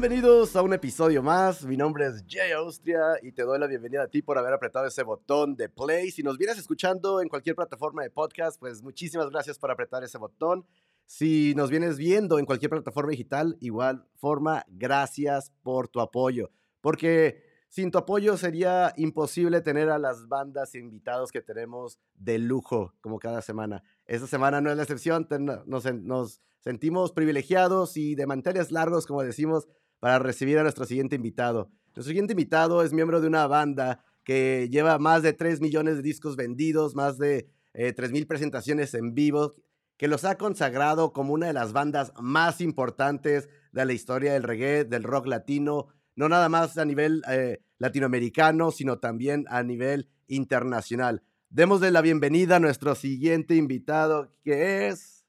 [0.00, 1.64] Bienvenidos a un episodio más.
[1.64, 4.86] Mi nombre es Jay Austria y te doy la bienvenida a ti por haber apretado
[4.86, 6.12] ese botón de play.
[6.12, 10.16] Si nos vienes escuchando en cualquier plataforma de podcast, pues muchísimas gracias por apretar ese
[10.16, 10.64] botón.
[11.04, 16.52] Si nos vienes viendo en cualquier plataforma digital, igual forma, gracias por tu apoyo.
[16.80, 22.38] Porque sin tu apoyo sería imposible tener a las bandas e invitados que tenemos de
[22.38, 23.82] lujo, como cada semana.
[24.06, 25.26] Esta semana no es la excepción,
[25.66, 29.66] nos, nos sentimos privilegiados y de manteles largos, como decimos,
[30.00, 31.70] para recibir a nuestro siguiente invitado.
[31.86, 36.02] Nuestro siguiente invitado es miembro de una banda que lleva más de 3 millones de
[36.02, 39.54] discos vendidos, más de eh, 3 mil presentaciones en vivo,
[39.96, 44.44] que los ha consagrado como una de las bandas más importantes de la historia del
[44.44, 50.08] reggae, del rock latino, no nada más a nivel eh, latinoamericano, sino también a nivel
[50.26, 51.22] internacional.
[51.50, 55.24] Démosle la bienvenida a nuestro siguiente invitado, que es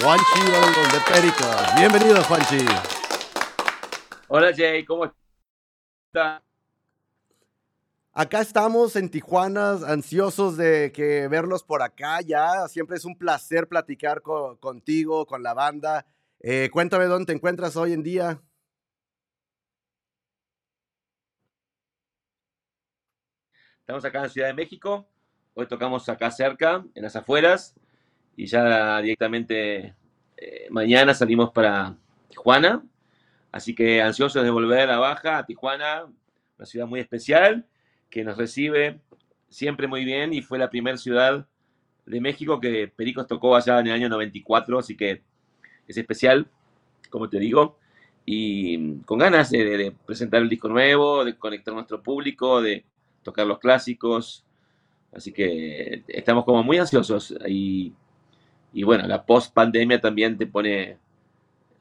[0.00, 1.74] Juanchi de Pericos.
[1.76, 2.97] Bienvenido, Juanchi.
[4.30, 6.42] Hola, Jay, ¿cómo estás?
[8.12, 12.68] Acá estamos en Tijuana, ansiosos de que verlos por acá ya.
[12.68, 16.04] Siempre es un placer platicar contigo, con la banda.
[16.40, 18.42] Eh, cuéntame dónde te encuentras hoy en día.
[23.80, 25.08] Estamos acá en Ciudad de México.
[25.54, 27.74] Hoy tocamos acá cerca, en las afueras.
[28.36, 29.94] Y ya directamente
[30.36, 31.96] eh, mañana salimos para
[32.28, 32.84] Tijuana.
[33.50, 36.06] Así que ansiosos de volver a Baja, a Tijuana,
[36.58, 37.66] una ciudad muy especial
[38.10, 39.00] que nos recibe
[39.48, 41.46] siempre muy bien y fue la primera ciudad
[42.04, 45.22] de México que Pericos tocó allá en el año 94, así que
[45.86, 46.46] es especial,
[47.10, 47.78] como te digo,
[48.24, 52.84] y con ganas de, presentar el disco nuevo, de conectar nuestro público, de
[53.22, 54.44] tocar los clásicos,
[55.12, 57.94] así que estamos como muy ansiosos y
[58.84, 60.98] bueno, la post pandemia también te pone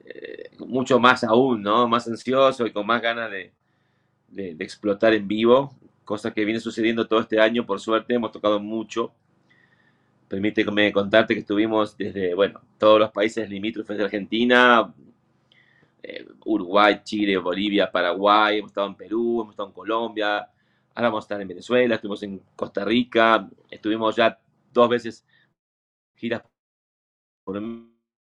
[0.08, 1.88] eh, mucho más aún, ¿no?
[1.88, 3.52] Más ansioso y con más ganas de,
[4.30, 5.74] de explotar en vivo
[6.08, 9.14] cosa que viene sucediendo todo este año, por suerte, hemos tocado mucho.
[10.30, 14.94] Permíteme contarte que estuvimos desde, bueno, todos los países limítrofes de Argentina,
[16.02, 20.50] eh, Uruguay, Chile, Bolivia, Paraguay, hemos estado en Perú, hemos estado en Colombia,
[20.96, 24.40] ahora vamos a estar en Venezuela, estuvimos en Costa Rica, estuvimos ya
[24.72, 25.26] dos veces
[26.16, 26.42] giras
[27.44, 27.62] por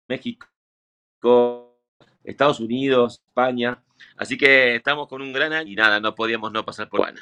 [0.09, 0.47] México,
[2.25, 3.83] Estados Unidos, España.
[4.17, 7.21] Así que estamos con un gran año y nada, no podíamos no pasar por Juana.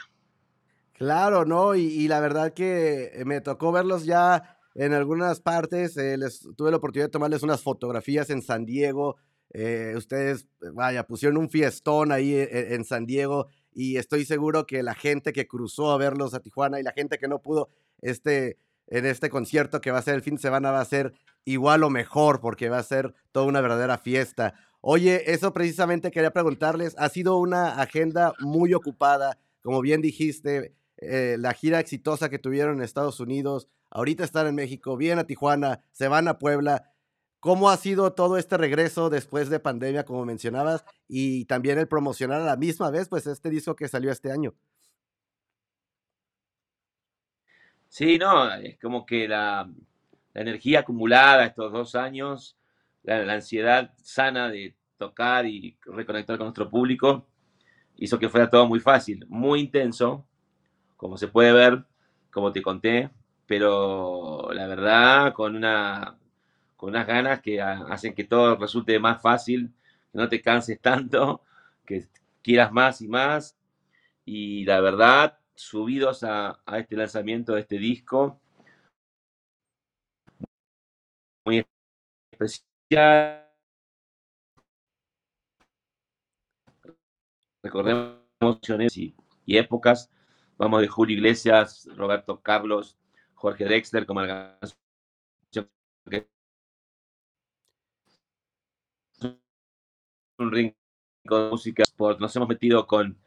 [0.92, 1.74] Claro, ¿no?
[1.74, 5.96] Y, la verdad que eh, me tocó verlos ya en algunas partes.
[5.96, 9.16] Eh, les tuve la oportunidad de tomarles unas fotografías en San Diego.
[9.52, 14.94] Eh, ustedes, vaya, pusieron un fiestón ahí en, San Diego y estoy seguro que la
[14.94, 17.68] gente que cruzó a verlos a Tijuana y la gente que no pudo
[18.02, 18.58] este,
[18.88, 21.12] en este concierto que va a ser el fin de semana va a ser
[21.46, 24.54] igual o mejor porque va a ser toda una verdadera fiesta.
[24.82, 31.36] Oye, eso precisamente quería preguntarles, ha sido una agenda muy ocupada, como bien dijiste, eh,
[31.38, 35.80] la gira exitosa que tuvieron en Estados Unidos, ahorita están en México, vienen a Tijuana,
[35.92, 36.92] se van a Puebla.
[37.40, 42.42] ¿Cómo ha sido todo este regreso después de pandemia, como mencionabas, y también el promocionar
[42.42, 44.54] a la misma vez, pues este disco que salió este año?
[47.88, 49.70] Sí, no, es como que la,
[50.40, 52.56] energía acumulada estos dos años,
[53.02, 57.26] la, ansiedad sana de tocar y reconectar con nuestro público,
[57.96, 60.26] hizo que fuera todo muy fácil, muy intenso,
[60.96, 61.84] como se puede ver,
[62.30, 63.10] como te conté,
[63.46, 66.18] pero la verdad con, una,
[66.76, 69.72] con unas ganas que hacen que todo resulte más fácil,
[70.12, 71.42] que no te canses tanto,
[71.86, 72.06] que
[72.42, 73.56] quieras más y más.
[74.24, 78.40] Y la verdad, subidos a, a este lanzamiento de este disco,
[82.38, 83.42] especial.
[87.62, 88.20] Recordemos
[88.94, 89.14] y,
[89.44, 90.10] y épocas
[90.58, 92.96] Vamos de Julio Iglesias, Roberto Carlos,
[93.34, 94.22] Jorge Dexter como
[100.38, 100.72] un ring
[101.26, 102.20] con música sport.
[102.20, 103.18] Nos hemos metido con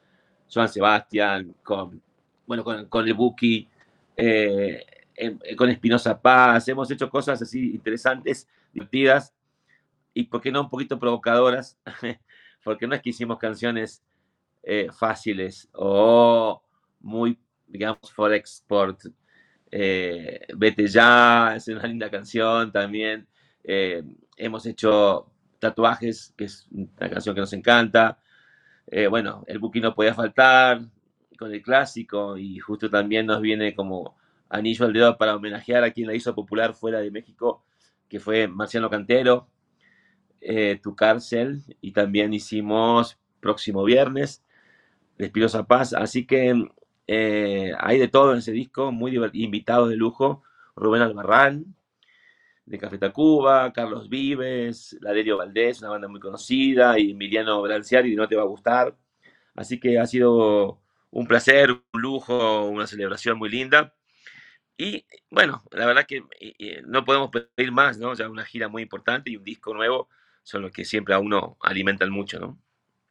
[0.52, 2.02] Joan Sebastián, con
[2.48, 3.68] bueno, con, el Buki,
[4.18, 4.84] eh,
[5.56, 6.68] con Espinosa Paz.
[6.68, 9.34] Hemos hecho cosas así interesantes, divertidas
[10.14, 11.78] y, ¿por qué no, un poquito provocadoras?
[12.64, 14.04] Porque no es que hicimos canciones
[14.64, 16.62] eh, fáciles o
[17.00, 19.02] muy, digamos, for export.
[19.72, 23.28] Eh, Vete ya, es una linda canción también.
[23.64, 24.04] Eh,
[24.36, 28.20] hemos hecho tatuajes, que es una canción que nos encanta.
[29.10, 30.82] Bueno, el Buki no podía faltar
[31.38, 34.18] con el clásico y justo también nos viene como
[34.50, 37.64] anillo al dedo para homenajear a quien la hizo popular fuera de México,
[38.10, 39.48] que fue Marciano Cantero.
[40.42, 44.44] eh, Tu Cárcel y también hicimos próximo viernes
[45.18, 45.94] Despidos a Paz.
[45.94, 46.54] Así que
[47.08, 50.44] eh, hay de todo en ese disco, muy invitados de lujo.
[50.76, 51.76] Rubén Albarrán,
[52.66, 58.28] de Café Tacuba, Carlos Vives, Laderio Valdés, una banda muy conocida, y Emiliano Branciari, No
[58.28, 58.96] Te Va a Gustar.
[59.56, 60.80] Así que ha sido
[61.12, 63.94] un placer, un lujo, una celebración muy linda.
[64.80, 66.24] Y bueno, la verdad que
[66.88, 68.14] no podemos pedir más, ¿no?
[68.14, 70.08] Ya una gira muy importante y un disco nuevo
[70.42, 72.58] son los que siempre a uno alimentan mucho, ¿no?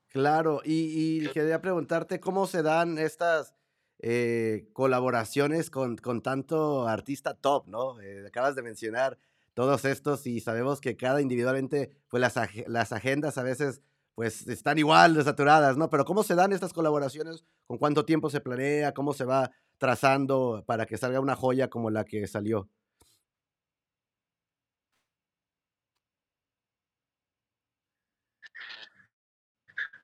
[0.09, 3.55] Claro, y, quería preguntarte cómo se dan estas
[3.99, 8.00] eh, colaboraciones con, con, tanto artista top, ¿no?
[8.00, 9.19] Eh, acabas de mencionar
[9.53, 12.35] todos estos y sabemos que cada individualmente, pues las,
[12.67, 13.82] las agendas a veces
[14.19, 15.88] pues están igual de saturadas, ¿no?
[15.91, 17.44] Pero ¿cómo se dan estas colaboraciones?
[17.69, 18.93] ¿Con cuánto tiempo se planea?
[18.93, 22.69] ¿Cómo se va trazando para que salga una joya como la que salió?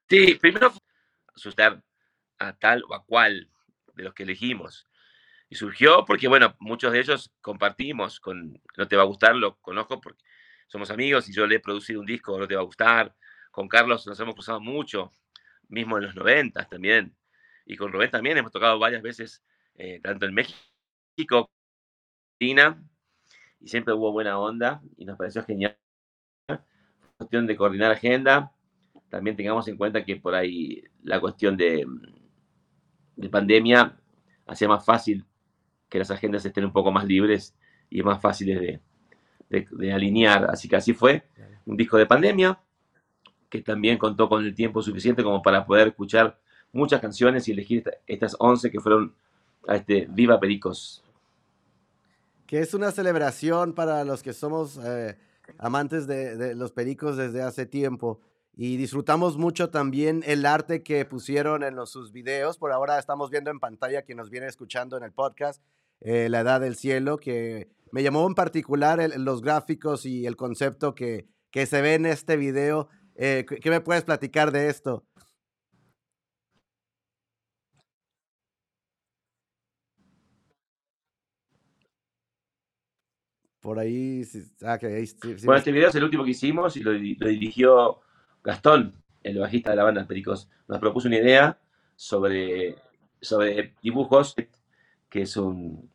[0.08, 0.72] Sí, primero
[1.34, 1.82] asustar
[2.38, 3.50] a tal o a cual
[3.94, 4.86] de los que elegimos.
[5.48, 9.56] Y surgió porque, bueno, muchos de ellos compartimos con No Te Va a Gustar, lo
[9.56, 10.22] conozco porque
[10.68, 13.12] somos amigos y yo le he producido un disco, No Te Va a Gustar,
[13.54, 15.12] con Carlos nos hemos cruzado mucho,
[15.68, 17.14] mismo en los 90 también.
[17.64, 19.44] Y con Rubén también hemos tocado varias veces,
[19.76, 21.48] eh, tanto en México,
[22.40, 22.82] China,
[23.60, 25.78] y siempre hubo buena onda y nos pareció genial.
[27.16, 28.52] Cuestión de coordinar agenda.
[29.08, 31.86] También tengamos en cuenta que por ahí la cuestión de,
[33.14, 33.96] de pandemia
[34.48, 35.24] hacía más fácil
[35.88, 37.56] que las agendas estén un poco más libres
[37.88, 38.80] y más fáciles de,
[39.48, 40.50] de, de alinear.
[40.50, 41.28] Así que así fue.
[41.66, 42.58] Un disco de pandemia,
[43.48, 46.38] que también contó con el tiempo suficiente como para poder escuchar
[46.72, 49.14] muchas canciones y elegir estas 11 que fueron
[49.66, 51.02] a este Viva Pericos.
[52.46, 55.16] Que es una celebración para los que somos eh,
[55.58, 58.20] amantes de, los pericos desde hace tiempo
[58.56, 62.58] y disfrutamos mucho también el arte que pusieron en los, sus videos.
[62.58, 65.62] Por ahora estamos viendo en pantalla quien nos viene escuchando en el podcast,
[66.00, 70.94] eh, La Edad del Cielo, que me llamó en particular los gráficos y el concepto
[70.94, 75.04] que, que se ve en este video eh, ¿Qué me puedes platicar de esto?
[83.60, 84.22] Por ahí,
[84.62, 88.00] ah, bueno, este video es el último que hicimos y lo, dirigió
[88.42, 90.50] Gastón, el bajista de la banda Pericos.
[90.68, 91.58] Nos propuso una idea
[91.96, 92.76] sobre,
[93.22, 94.34] sobre dibujos,
[95.08, 95.90] que es un,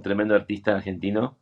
[0.00, 1.38] tremendo artista argentino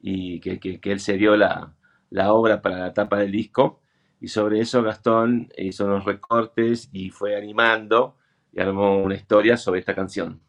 [0.00, 1.72] y que, él se dio la,
[2.10, 3.81] la obra para la tapa del disco
[4.22, 8.16] y sobre eso Gastón hizo unos recortes y fue animando
[8.52, 10.40] y armó una historia sobre esta canción.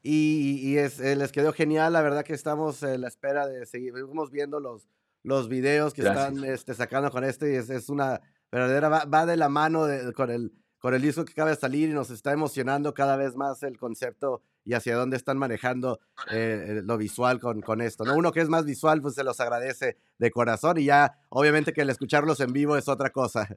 [0.00, 3.92] Y, es, eh, les quedó genial, la verdad que estamos en la espera de seguir,
[3.92, 4.88] vamos viendo los,
[5.24, 8.20] los videos que están este, sacando con este y es, es una
[8.52, 11.94] verdadera, va, de la mano con, el, con el disco que acaba de salir y
[11.94, 15.98] nos está emocionando cada vez más el concepto y hacia dónde están manejando
[16.30, 18.04] eh, lo visual con, con esto.
[18.04, 18.14] ¿no?
[18.14, 21.80] Uno que es más visual, pues se los agradece de corazón y ya obviamente que
[21.80, 23.48] el escucharlos en vivo es otra cosa.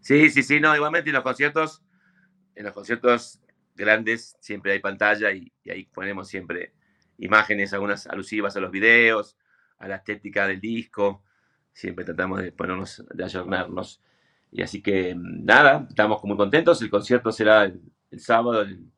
[0.00, 1.82] Sí, sí, sí, no, igualmente en los conciertos,
[2.56, 3.40] en los conciertos
[3.74, 6.74] grandes siempre hay pantalla y, ahí ponemos siempre
[7.16, 9.38] imágenes, algunas alusivas a los videos,
[9.78, 11.24] a la estética del disco,
[11.72, 14.02] siempre tratamos de ponernos, de ayornarnos.
[14.54, 16.80] Y así que nada, estamos muy contentos.
[16.80, 17.82] El concierto será el,
[18.18, 18.92] sábado en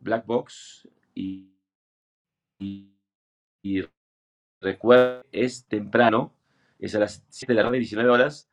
[0.00, 0.88] Black Box.
[1.14, 1.52] Y,
[2.58, 3.84] y,
[4.60, 6.34] recuerden, es temprano,
[6.80, 8.50] es a las 7 de la noche, 19 horas.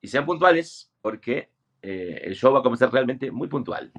[0.00, 1.50] Y sean puntuales porque
[1.82, 3.92] eh, el show va a comenzar realmente muy puntual.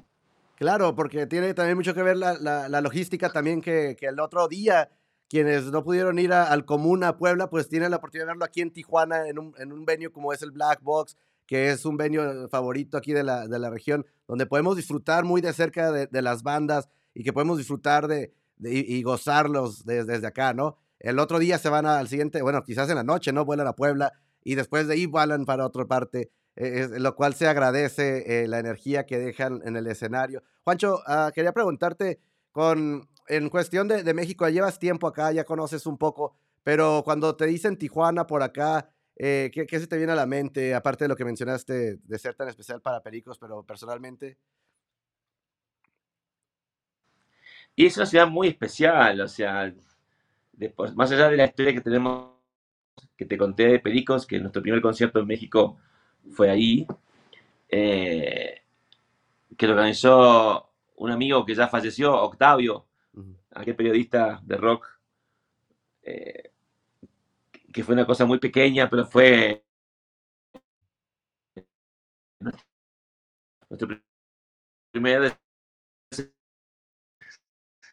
[0.56, 2.34] Claro, porque tiene también mucho que ver la,
[2.68, 4.90] la, logística también que, que, el otro día
[5.30, 8.60] quienes no pudieron ir al común a Puebla, pues tienen la oportunidad de verlo aquí
[8.60, 11.16] en Tijuana, en un, en un venue como es el Black Box,
[11.48, 15.40] que es un venue favorito aquí de la, de la región, donde podemos disfrutar muy
[15.40, 20.76] de cerca de, las bandas y que podemos disfrutar de, y gozarlos desde, acá, ¿no?
[21.00, 23.46] El otro día se van al siguiente, bueno, quizás en la noche, ¿no?
[23.46, 24.12] Vuelan a Puebla
[24.44, 28.58] y después de ahí vuelan para otra parte, eh, lo cual se agradece eh, la
[28.58, 30.42] energía que dejan en el escenario.
[30.64, 32.20] Juancho, ah, quería preguntarte,
[32.52, 37.36] con, en cuestión de, de México, llevas tiempo acá, ya conoces un poco, pero cuando
[37.36, 38.90] te dicen Tijuana por acá,
[39.20, 42.34] eh, ¿qué, se te viene a la mente, aparte de lo que mencionaste de ser
[42.36, 44.38] tan especial para Pericos, pero personalmente?
[47.74, 49.74] Y es una ciudad muy especial, o sea,
[50.94, 52.32] más allá de la historia que tenemos,
[53.16, 55.78] que te conté de Pericos, que nuestro primer concierto en México
[56.30, 56.86] fue ahí,
[57.68, 58.62] eh,
[59.56, 62.86] que lo organizó un amigo que ya falleció, Octavio,
[63.50, 64.86] aquel periodista de rock
[66.02, 66.47] eh,
[67.72, 69.64] que fue una cosa muy pequeña, pero fue
[73.68, 73.88] nuestro
[74.92, 75.38] primer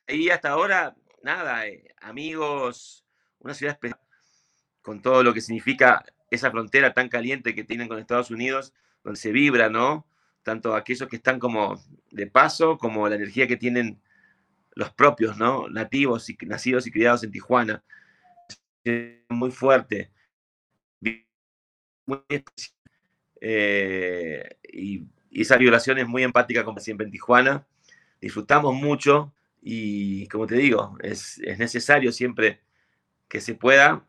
[0.07, 3.05] y hasta ahora, nada, eh, amigos,
[3.39, 3.99] una ciudad especial
[4.81, 9.19] con todo lo que significa esa frontera tan caliente que tienen con Estados Unidos, donde
[9.19, 10.07] se vibra, ¿no?
[10.43, 13.99] Tanto aquellos que están como de paso, como la energía que tienen
[14.75, 15.67] los propios, ¿no?
[15.69, 17.83] Nativos y nacidos y criados en Tijuana.
[19.29, 20.11] Muy fuerte.
[22.05, 22.19] Muy
[23.41, 27.67] eh, y, esa vibración es muy empática como siempre en Tijuana.
[28.21, 32.61] Disfrutamos mucho y como te digo, es, es necesario siempre
[33.27, 34.05] que se pueda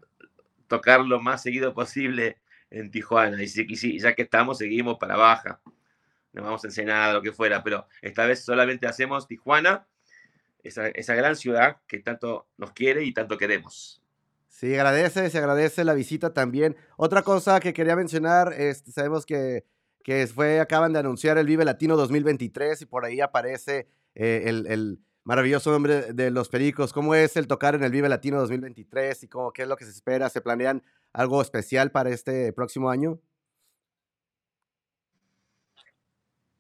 [0.69, 2.39] tocar lo más seguido posible
[2.71, 3.43] en Tijuana.
[3.43, 5.61] Y, si, ya que estamos, seguimos para baja.
[6.33, 9.87] Nos vamos a Ensenada, lo que fuera, pero esta vez solamente hacemos Tijuana,
[10.63, 14.03] esa, esa gran ciudad que tanto nos quiere y tanto queremos.
[14.57, 16.77] Sí, agradece, se agradece la visita también.
[16.97, 19.67] Otra cosa que quería mencionar, este, sabemos que,
[20.03, 24.67] que fue, acaban de anunciar el Vive Latino 2023 y por ahí aparece eh, el,
[24.69, 26.95] el, maravilloso nombre de los Pericos.
[26.95, 29.85] ¿Cómo es el tocar en el Vive Latino 2023 y cómo, qué es lo que
[29.85, 30.31] se espera?
[30.31, 30.83] ¿Se planean
[31.13, 33.21] algo especial para este próximo año?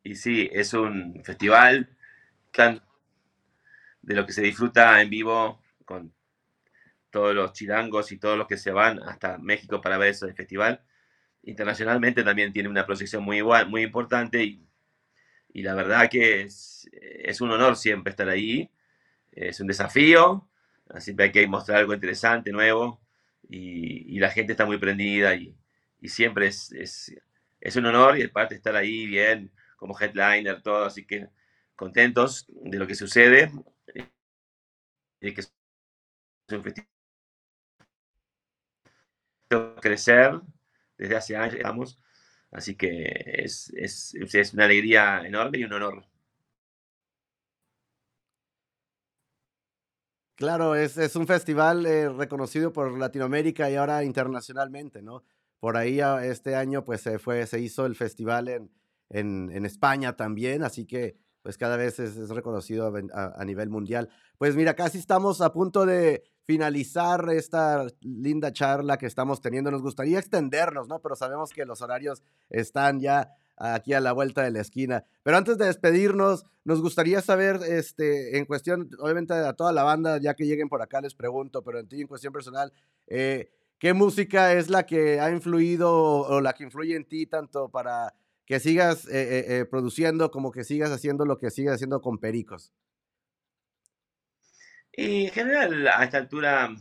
[0.03, 1.97] Y sí, es un festival
[4.03, 6.12] de lo que se disfruta en vivo con
[7.16, 10.82] todos los chilangos y todos los que se van hasta México para ver ese festival.
[11.44, 14.68] Internacionalmente también tiene una proyección muy, igual, muy importante y,
[15.54, 18.70] y la verdad que es, un honor siempre estar ahí.
[19.32, 20.46] Es un desafío,
[20.99, 23.00] siempre hay que mostrar algo interesante, nuevo
[23.49, 25.56] y, y la gente está muy prendida y,
[26.00, 30.85] y siempre es, es, un honor y el parte estar ahí bien como headliner, todo,
[30.85, 31.28] así que
[31.76, 33.50] contentos de lo que sucede
[35.18, 35.52] que es
[36.52, 36.96] un festival
[39.81, 40.41] crecer
[40.99, 41.99] desde hace años, digamos.
[42.50, 43.05] Así que
[43.38, 46.07] es, es, es una alegría enorme y un honor.
[50.37, 55.25] Claro, es, es un festival eh, reconocido por Latinoamérica y ahora internacionalmente, ¿no?
[55.61, 58.71] Por ahí ah, este año pues se fue, se hizo el festival en,
[59.09, 64.09] en, en España también, así que pues cada vez es, reconocido a, nivel mundial.
[64.37, 69.71] Pues mira, casi estamos a punto de, finalizar esta linda charla que estamos teniendo.
[69.71, 71.00] Nos gustaría extendernos, ¿no?
[71.00, 75.05] Pero sabemos que los horarios están ya aquí a la vuelta de la esquina.
[75.23, 80.19] Pero antes de despedirnos, nos gustaría saber, este, en cuestión, obviamente a toda la banda,
[80.19, 82.73] ya que lleguen por acá les pregunto, pero en ti, en cuestión personal,
[83.07, 87.71] eh, ¿qué música es la que ha influido o, la que influye en ti tanto
[87.71, 92.19] para que sigas eh, eh, produciendo como que sigas haciendo lo que sigues haciendo con
[92.19, 92.73] Pericos?
[94.97, 96.75] Y en general, a esta altura,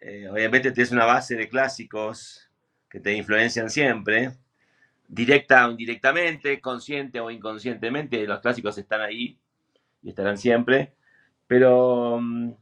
[0.00, 2.48] eh, obviamente tienes una base de clásicos
[2.88, 4.32] que te influencian siempre,
[5.06, 9.38] directa o indirectamente, consciente o inconscientemente, los clásicos están ahí
[10.02, 10.94] y estarán siempre,
[11.46, 12.52] pero mm,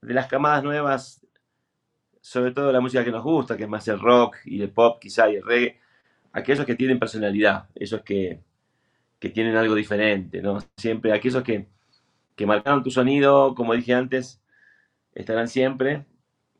[0.00, 1.26] de las camadas nuevas,
[2.22, 4.98] sobre todo la música que nos gusta, que es más el rock y el pop
[5.00, 5.80] quizá y el reggae,
[6.32, 8.40] aquellos que tienen personalidad, esos que,
[9.18, 10.60] que tienen algo diferente, ¿no?
[10.78, 11.75] Siempre aquellos que
[12.36, 14.40] que marcaron tu sonido, como dije antes,
[15.14, 16.04] estarán siempre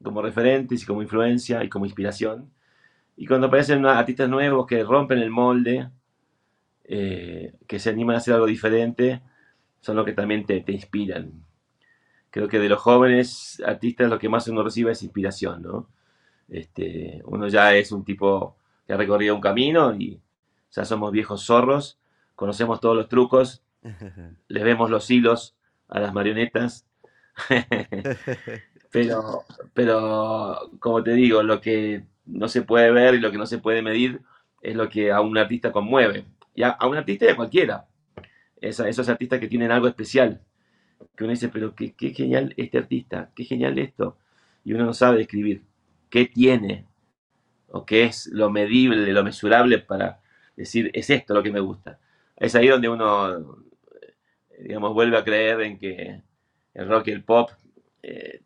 [0.02, 2.50] como referentes y como influencia y como inspiración.
[3.16, 5.90] Y cuando aparecen artistas nuevos que rompen el molde,
[6.84, 9.22] eh, que se animan a hacer algo diferente,
[9.80, 11.32] son los que también te, te, inspiran.
[12.30, 15.88] Creo que de los jóvenes artistas lo que más uno recibe es inspiración, ¿no?
[16.48, 18.56] Este, uno ya es un tipo
[18.86, 20.20] que ha recorrido un camino y
[20.70, 21.98] ya somos viejos zorros,
[22.34, 23.62] conocemos todos los trucos,
[24.48, 25.55] les vemos los hilos
[25.88, 26.86] a las marionetas.
[28.90, 33.46] pero, pero, como te digo, lo que no se puede ver y lo que no
[33.46, 34.20] se puede medir
[34.62, 36.24] es lo que a un artista conmueve.
[36.54, 37.86] Y a, un artista de cualquiera.
[38.60, 40.40] esos artistas que tienen algo especial.
[41.16, 44.16] Que uno dice, pero qué, qué genial este artista, qué genial esto.
[44.64, 45.62] Y uno no sabe describir
[46.10, 46.86] qué tiene
[47.68, 50.20] o qué es lo medible, lo mesurable para
[50.56, 51.98] decir, es esto lo que me gusta.
[52.36, 53.58] Es ahí donde uno
[54.58, 56.22] digamos, vuelve a creer en que
[56.74, 57.50] el rock y el pop
[58.02, 58.42] eh,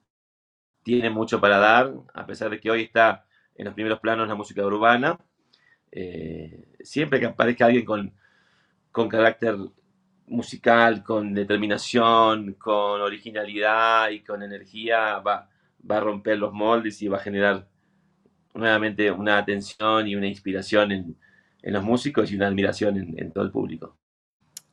[0.82, 4.34] tiene mucho para dar, a pesar de que hoy está en los primeros planos la
[4.34, 5.18] música urbana.
[5.92, 8.12] Eh, siempre que aparezca alguien con,
[8.92, 9.56] con carácter
[10.26, 15.50] musical, con determinación, con originalidad y con energía, va,
[15.88, 17.68] va a romper los moldes y va a generar
[18.54, 21.16] nuevamente una atención y una inspiración en,
[21.62, 23.99] en los músicos y una admiración en, en todo el público.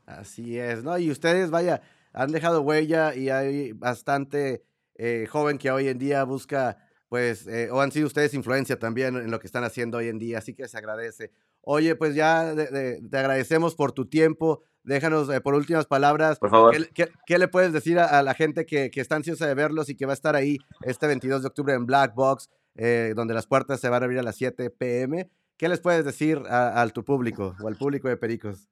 [0.07, 0.97] Así es, ¿no?
[0.97, 1.81] Y ustedes, vaya,
[2.13, 4.63] han dejado huella y hay bastante
[4.95, 6.77] eh, joven que hoy en día busca,
[7.09, 10.17] pues, eh, o han sido ustedes influencia también en lo que están haciendo hoy en
[10.17, 11.31] día, así que se agradece.
[11.61, 14.63] Oye, pues ya te agradecemos por tu tiempo.
[14.83, 16.73] Déjanos, por últimas palabras, por favor.
[16.93, 20.05] ¿qué, le puedes decir a, la gente que, que, está ansiosa de verlos y que
[20.05, 23.89] va a estar ahí este 22 de octubre en Black Box, donde las puertas se
[23.89, 25.29] van a abrir a las 7 pm?
[25.57, 28.69] ¿Qué les puedes decir a, tu público o al público de Pericos?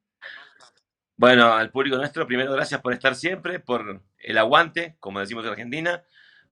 [1.17, 5.51] Bueno, al público nuestro, primero gracias por estar siempre, por el aguante, como decimos en
[5.51, 6.03] Argentina,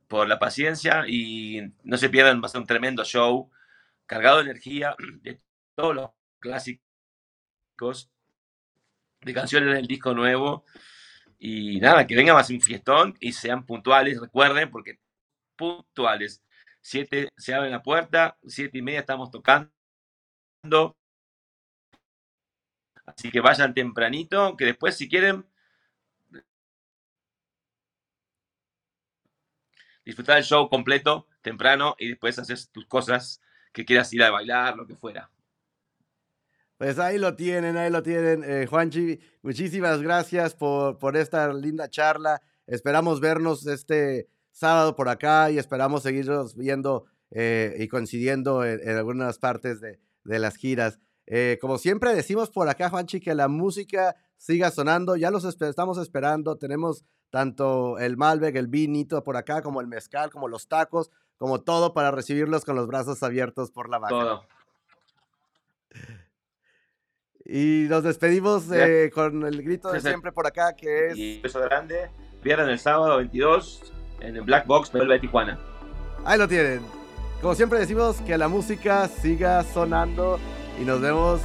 [0.08, 3.51] por la paciencia y no se pierdan, va a ser un tremendo show,
[4.05, 5.41] cargado de energía, de
[5.75, 8.10] todos los clásicos,
[9.22, 10.65] de canciones del disco nuevo.
[11.39, 15.00] Y nada, que venga más un fiestón y sean puntuales, recuerden, porque
[15.58, 16.43] puntuales.
[16.82, 19.72] Siete se abre la puerta, siete y media estamos tocando
[23.05, 25.45] Así que vayan tempranito, que después si quieren
[30.05, 33.41] disfrutar el show completo temprano y después haces tus cosas
[33.72, 35.29] que quieras ir a bailar, lo que fuera.
[36.77, 38.43] Pues ahí lo tienen, ahí lo tienen.
[38.43, 42.41] Eh, Juanchi, muchísimas gracias por, por esta linda charla.
[42.67, 49.39] Esperamos vernos este sábado por acá y esperamos seguirnos viendo eh, y coincidiendo en algunas
[49.39, 51.00] partes de, de las giras.
[51.25, 55.15] Eh, como siempre decimos por acá, Juanchi, que la música siga sonando.
[55.15, 56.58] Ya los estamos esperando.
[56.58, 61.62] Tenemos tanto el Malbec, el vinito por acá, como el mezcal, como los tacos, como
[61.62, 64.10] todo para recibirlos con los brazos abiertos por la vaca.
[64.10, 64.48] Todo.
[67.46, 71.18] Y nos despedimos eh, con el grito de siempre por acá, que es...
[71.18, 72.10] Y beso grande.
[72.42, 75.60] Viernes el sábado 22 en el Black Box, de Tijuana.
[76.24, 76.82] Ahí lo tienen.
[77.42, 80.39] Como siempre decimos, que la música siga sonando
[80.80, 81.42] y nos vemos